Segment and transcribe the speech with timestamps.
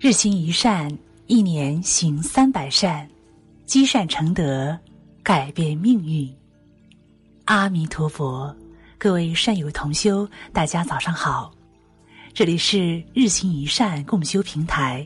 [0.00, 0.88] 日行一善，
[1.26, 3.08] 一年行三百善，
[3.66, 4.78] 积善成德，
[5.24, 6.32] 改变命运。
[7.46, 8.54] 阿弥陀佛，
[8.96, 11.52] 各位善友同修，大家早上好，
[12.32, 15.04] 这里是日行一善共修平台。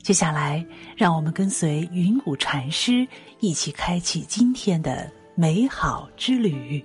[0.00, 0.64] 接下来，
[0.96, 3.04] 让我们跟随云谷禅师
[3.40, 6.80] 一起开启今天的美好之旅。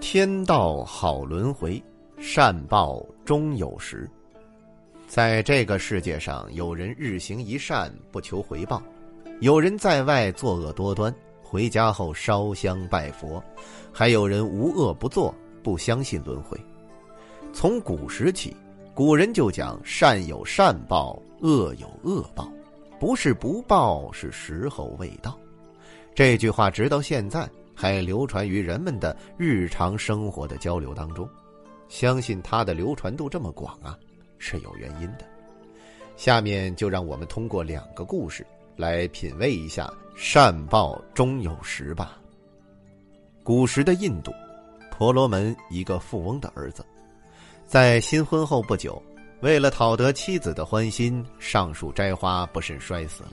[0.00, 1.82] 天道好轮回，
[2.18, 4.10] 善报终有时。
[5.10, 8.80] 在这个世界上，有人日行一善不求回报，
[9.40, 11.12] 有人在外作恶多端，
[11.42, 13.42] 回家后烧香拜佛，
[13.92, 16.56] 还有人无恶不作，不相信轮回。
[17.52, 18.56] 从古时起，
[18.94, 22.48] 古人就讲善有善报，恶有恶报，
[23.00, 25.36] 不是不报，是时候未到。
[26.14, 31.28] 这句话直到现在还流传于人们的日常生活的交流当中，
[31.88, 33.98] 相信它的流传度这么广啊。
[34.40, 35.24] 是有原因的，
[36.16, 42.18] 下面就让我们通过两个故事来品味一下善报终有时吧。
[43.44, 44.32] 古时的印度，
[44.90, 46.84] 婆罗门一个富翁的儿子，
[47.66, 49.00] 在新婚后不久，
[49.40, 53.32] 为了讨得妻子的欢心，上树摘花不慎摔死了。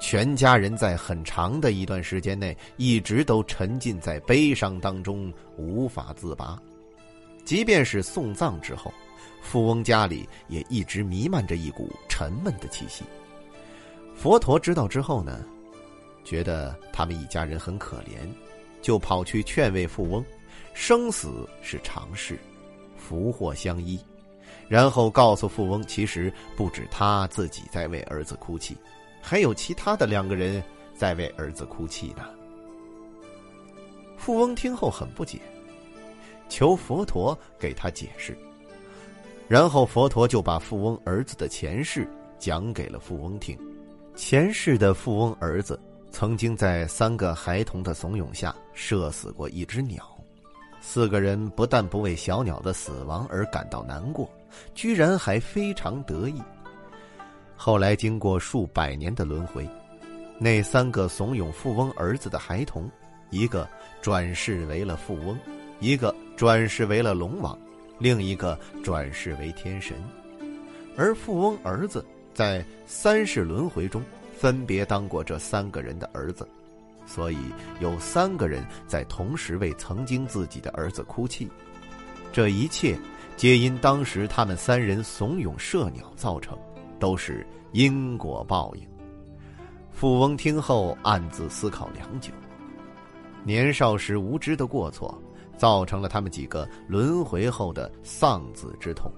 [0.00, 6.58] 全家人在很长的一段时间内，一直都沉浸在悲伤当中，无法自拔。
[7.44, 8.92] 即便是送葬之后。
[9.42, 13.04] 富翁家里也一直弥漫着一股沉闷的气息。
[14.14, 15.44] 佛陀知道之后呢，
[16.24, 18.28] 觉得他们一家人很可怜，
[18.82, 20.24] 就跑去劝慰富翁：
[20.74, 22.38] 生死是常事，
[22.96, 23.98] 福祸相依。
[24.68, 28.76] 然后告诉富翁，其实不止他自己在为儿子哭泣，
[29.20, 30.62] 还有其他的两个人
[30.94, 32.24] 在为儿子哭泣呢。
[34.16, 35.40] 富翁听后很不解，
[36.48, 38.36] 求佛陀给他解释。
[39.50, 43.58] 然后佛陀就把富翁儿子的前世讲给了富翁听。
[44.14, 45.76] 前世的富翁儿子
[46.12, 50.04] 曾经在三个孩童的怂恿下射死过一只鸟，
[50.80, 54.30] 四个人不但不为小鸟的死亡而感到难过，
[54.72, 56.40] 居然还非常得意。
[57.56, 59.68] 后来经过数百年的轮回，
[60.38, 62.88] 那三个怂恿富翁儿子的孩童，
[63.30, 63.68] 一个
[64.00, 65.36] 转世为了富翁，
[65.80, 67.58] 一个转世为了龙王。
[68.00, 69.94] 另一个转世为天神，
[70.96, 74.02] 而富翁儿子在三世轮回中
[74.36, 76.48] 分别当过这三个人的儿子，
[77.04, 77.36] 所以
[77.78, 81.46] 有三个人在同时为曾经自己的儿子哭泣。
[82.32, 82.98] 这一切
[83.36, 86.56] 皆因当时他们三人怂恿射鸟造成，
[86.98, 88.88] 都是因果报应。
[89.92, 92.32] 富翁听后暗自思考良久，
[93.44, 95.20] 年少时无知的过错。
[95.60, 99.12] 造成了他们几个轮回后的丧子之痛。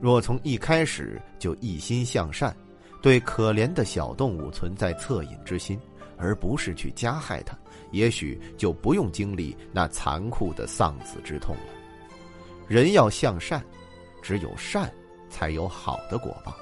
[0.00, 2.56] 若从一开始就一心向善，
[3.02, 5.76] 对可怜的小动物存在恻隐之心，
[6.16, 7.58] 而不是去加害它，
[7.90, 11.72] 也许就不用经历那残酷的丧子之痛了。
[12.68, 13.60] 人要向善，
[14.22, 14.88] 只有善，
[15.28, 16.54] 才有好的果报。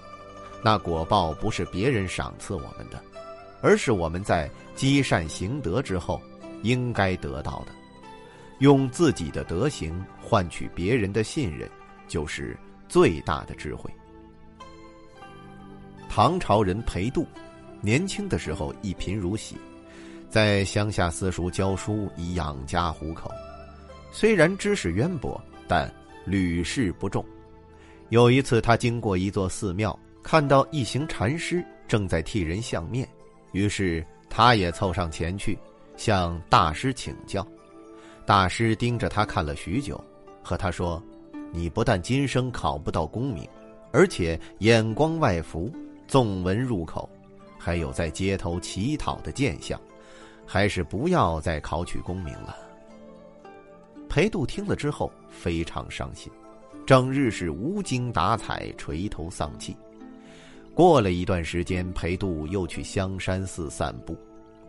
[0.65, 2.99] 那果报不是别人赏赐我们的，
[3.61, 6.19] 而是我们在积善行德之后
[6.63, 7.82] 应该得到的。
[8.63, 11.69] 用自己的德行换取别人的信任，
[12.07, 12.57] 就是
[12.89, 13.91] 最大的智慧。
[16.09, 17.27] 唐朝人裴度，
[17.81, 19.57] 年轻的时候一贫如洗，
[20.31, 23.29] 在乡下私塾教书以养家糊口。
[24.13, 25.93] 虽然知识渊博，但
[26.25, 27.25] 屡试不中。
[28.11, 33.09] 有一次，他经过一座寺庙，看到一行禅师正在替人相面，
[33.51, 35.59] 于是他也凑上前去
[35.97, 37.45] 向大师请教。
[38.25, 40.03] 大师盯着他看了许久，
[40.43, 41.03] 和他说
[41.53, 43.49] ：“你不但今生考不到功名，
[43.93, 45.71] 而且眼光外浮，
[46.07, 47.09] 纵文入口，
[47.59, 49.81] 还有在街头乞讨的贱相，
[50.47, 52.57] 还是不要再考取功名了。”
[54.09, 56.31] 裴度听了之后非常伤心，
[56.87, 59.77] 整日是无精打采，垂头丧气。
[60.75, 64.17] 过了一段时间，裴度又去香山寺散步，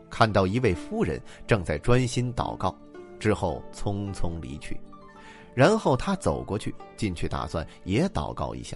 [0.09, 2.75] 看到一位夫人正在专心祷告。
[3.23, 4.77] 之后匆匆离去，
[5.55, 8.75] 然后他走过去，进去打算也祷告一下，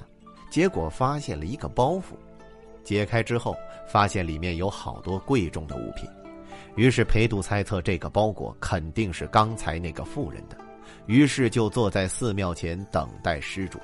[0.50, 2.16] 结果发现了一个包袱，
[2.82, 3.54] 解开之后
[3.90, 6.10] 发现里面有好多贵重的物品，
[6.78, 10.56] 于是裴度猜测这个包裹肯定是刚才那个妇人的，
[11.08, 13.78] 于是就坐在寺庙前等待施主。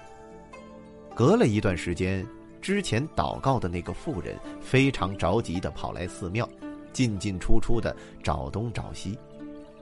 [1.13, 2.25] 隔了一段时间，
[2.61, 6.47] 之前祷告的那个妇人非常着急的跑来寺庙，
[6.93, 7.93] 进进出出的
[8.23, 9.19] 找东找西。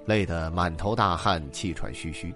[0.06, 2.34] 累得满头大汗、气喘吁吁，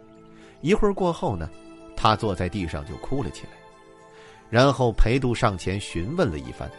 [0.62, 1.50] 一会儿过后呢，
[1.96, 3.50] 他坐在地上就哭了起来。
[4.50, 6.70] 然后裴度上前询问了一番，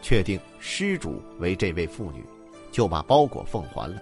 [0.00, 2.24] 确定施主为这位妇女，
[2.70, 4.00] 就把包裹奉还了。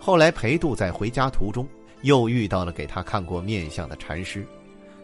[0.00, 1.68] 后来裴度在回家途中
[2.00, 4.44] 又遇到了给他看过面相的禅师，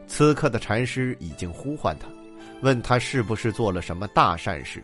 [0.06, 2.08] 此刻的禅师已经呼唤他，
[2.62, 4.82] 问他是不是做了什么大善事，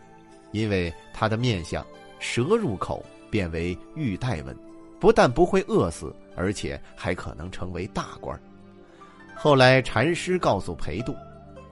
[0.51, 1.85] 因为他的面相
[2.19, 4.55] 蛇入口变为玉带纹，
[4.99, 8.39] 不但不会饿死，而且还可能成为大官。
[9.35, 11.15] 后来禅师告诉裴度。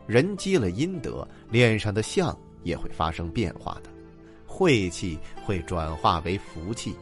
[0.06, 3.90] 人积了阴德，脸上的相也会发生变化的，
[4.46, 6.94] 晦气会转化为福气。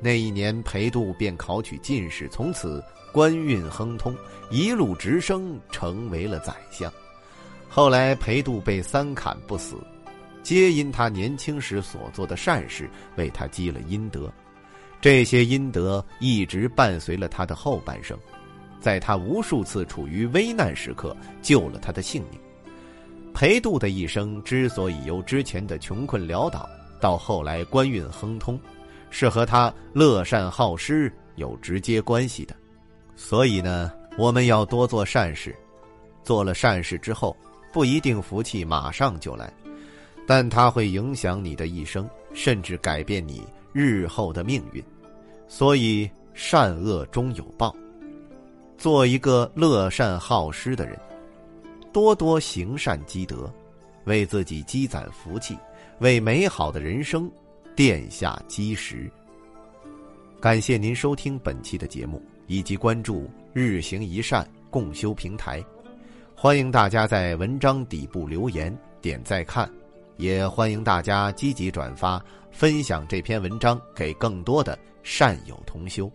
[0.00, 2.82] 那一年，裴度便考取进士，从此
[3.12, 4.16] 官运亨通，
[4.50, 6.90] 一路直升，成为了宰相。
[7.68, 9.76] 后来，裴度被三砍不死，
[10.42, 14.32] 皆因他年轻时所做的善事为他积了阴德，
[15.00, 18.18] 这些阴德一直伴随了他的后半生。
[18.78, 22.38] 在他无数次处于危难时刻，救了他的性命。
[23.34, 26.68] 裴度的一生之所以由之前的穷困潦倒
[27.00, 28.58] 到后来官运亨通，
[29.10, 32.54] 是和他乐善好施有直接关系的。
[33.16, 35.54] 所以呢，我们要多做善事。
[36.22, 37.36] 做了善事之后，
[37.72, 39.52] 不一定福气马上就来，
[40.26, 43.42] 但它会影响你的一生，甚至改变你
[43.78, 44.82] 日后的命运。
[45.48, 47.74] 所以，善恶终有报。
[48.78, 50.98] 做一个乐善好施的人，
[51.92, 53.52] 多多行善积德，
[54.04, 55.56] 为自己积攒福气，
[55.98, 57.30] 为美好的人生
[57.76, 59.10] 奠下基石。
[60.40, 65.64] 感谢您收听本期的节目，以及关注“日行一善共修平台”。
[66.34, 69.70] 欢迎大家在文章底部留言点再看，
[70.16, 76.10] 也欢迎大家积极转发分享这篇文章给更多的善友同修。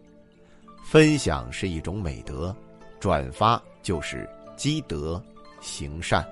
[0.83, 2.55] 分享是一种美德，
[2.99, 5.21] 转发就是积德
[5.61, 6.25] 行善。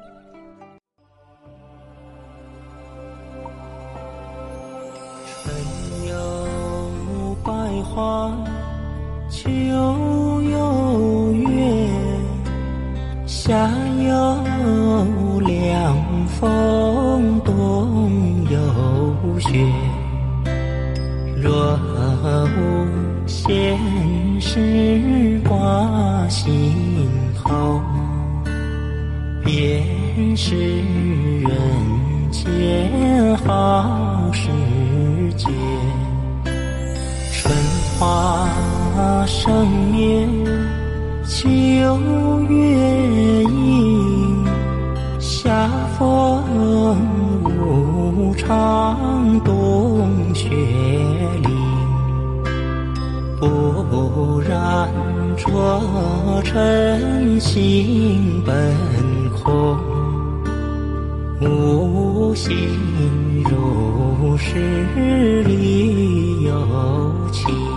[5.44, 5.56] 春
[6.08, 7.52] 有百
[7.84, 8.36] 花，
[9.30, 9.50] 秋
[10.42, 11.90] 有月，
[13.26, 13.70] 夏
[14.00, 14.44] 有
[15.62, 15.96] 凉
[16.40, 18.12] 风，冬
[18.50, 19.66] 有雪。
[21.42, 21.80] 若
[22.56, 23.78] 无闲。
[24.42, 26.74] 事挂心
[27.36, 27.82] 头，
[29.44, 29.84] 便
[30.36, 31.52] 是人
[32.32, 34.48] 间好时
[35.36, 35.50] 节。
[37.34, 37.54] 春
[38.00, 38.48] 花
[39.28, 40.26] 生灭，
[48.50, 51.50] 无常，冬雪里。
[53.40, 54.90] 不染，
[55.38, 58.76] 浊尘心本
[59.44, 59.78] 空，
[61.40, 62.58] 无心
[63.52, 64.58] 如是
[65.44, 66.52] 里有
[67.32, 67.69] 情。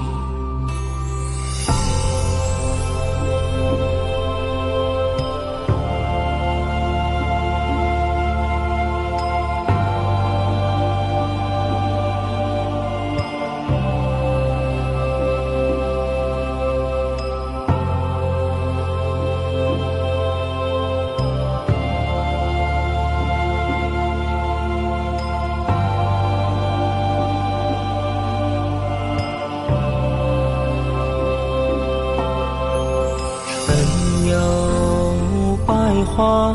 [36.15, 36.55] 花，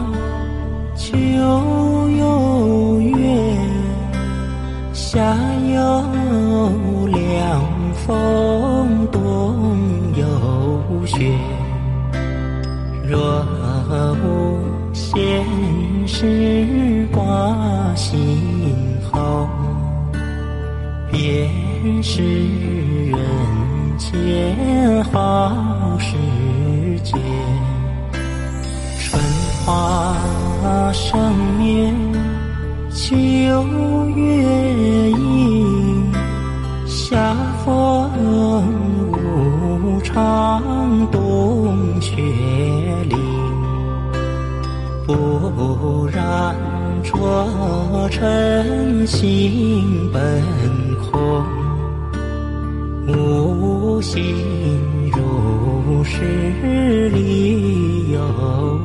[0.95, 3.57] 秋有月，
[4.93, 5.35] 夏
[5.73, 6.03] 有
[7.07, 7.59] 凉
[8.05, 9.57] 风，冬
[10.15, 11.33] 有雪。
[13.03, 13.43] 若
[14.21, 14.59] 无
[14.93, 15.43] 闲
[16.05, 18.37] 事挂心
[19.11, 19.47] 头，
[21.11, 21.49] 便
[22.03, 22.21] 是
[29.67, 30.15] 花
[30.93, 31.93] 生灭，
[32.89, 33.17] 秋
[34.15, 36.09] 月阴，
[36.85, 38.09] 夏风
[39.11, 40.63] 无常，
[41.11, 42.15] 冬雪
[43.09, 43.17] 凛。
[45.05, 46.55] 不然，
[47.03, 50.41] 浊尘心本
[51.11, 51.43] 空，
[53.05, 54.23] 无心
[55.11, 58.76] 入世里有。